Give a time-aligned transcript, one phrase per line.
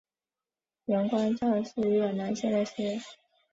[0.85, 2.99] 阮光韶是越南现代诗人。